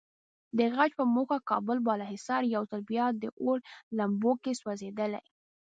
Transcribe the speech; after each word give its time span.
د 0.57 0.59
غچ 0.75 0.91
په 0.99 1.05
موخه 1.15 1.37
کابل 1.49 1.77
بالاحصار 1.87 2.41
یو 2.55 2.63
ځل 2.69 2.81
بیا 2.91 3.05
د 3.21 3.23
اور 3.43 3.57
لمبو 3.97 4.31
کې 4.43 4.51
سوځېدلی. 4.59 5.23